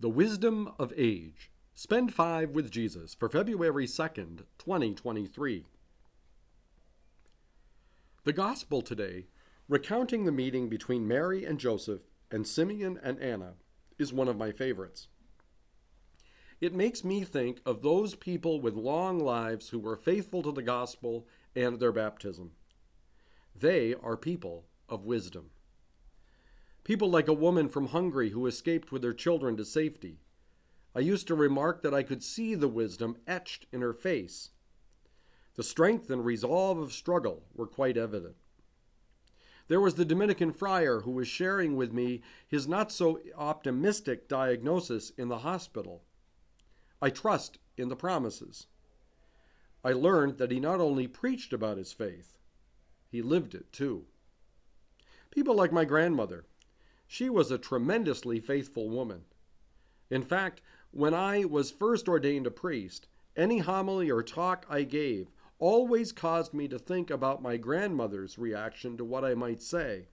[0.00, 1.50] The Wisdom of Age.
[1.74, 5.64] Spend five with Jesus for February 2nd, 2023.
[8.22, 9.26] The Gospel today,
[9.68, 13.54] recounting the meeting between Mary and Joseph and Simeon and Anna,
[13.98, 15.08] is one of my favorites.
[16.60, 20.62] It makes me think of those people with long lives who were faithful to the
[20.62, 21.26] gospel
[21.56, 22.52] and their baptism.
[23.52, 25.50] They are people of wisdom.
[26.88, 30.20] People like a woman from Hungary who escaped with her children to safety.
[30.94, 34.52] I used to remark that I could see the wisdom etched in her face.
[35.56, 38.36] The strength and resolve of struggle were quite evident.
[39.68, 45.10] There was the Dominican friar who was sharing with me his not so optimistic diagnosis
[45.10, 46.04] in the hospital.
[47.02, 48.66] I trust in the promises.
[49.84, 52.38] I learned that he not only preached about his faith,
[53.10, 54.06] he lived it too.
[55.30, 56.46] People like my grandmother.
[57.10, 59.22] She was a tremendously faithful woman.
[60.10, 65.30] In fact, when I was first ordained a priest, any homily or talk I gave
[65.58, 70.08] always caused me to think about my grandmother's reaction to what I might say.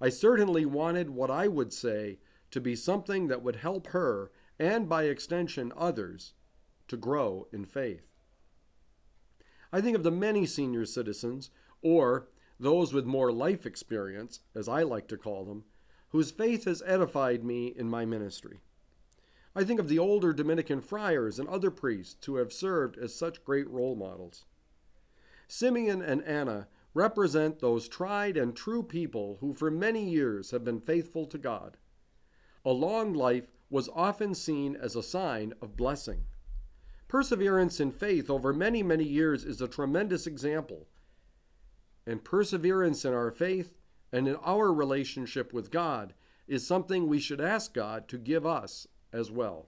[0.00, 2.20] I certainly wanted what I would say
[2.52, 6.32] to be something that would help her, and by extension others,
[6.86, 8.06] to grow in faith.
[9.72, 11.50] I think of the many senior citizens,
[11.82, 12.28] or
[12.58, 15.64] those with more life experience, as I like to call them,
[16.10, 18.60] whose faith has edified me in my ministry.
[19.54, 23.44] I think of the older Dominican friars and other priests who have served as such
[23.44, 24.44] great role models.
[25.48, 30.80] Simeon and Anna represent those tried and true people who for many years have been
[30.80, 31.76] faithful to God.
[32.64, 36.24] A long life was often seen as a sign of blessing.
[37.06, 40.86] Perseverance in faith over many, many years is a tremendous example.
[42.06, 43.77] And perseverance in our faith
[44.12, 46.14] and in our relationship with God
[46.46, 49.56] is something we should ask God to give us as well.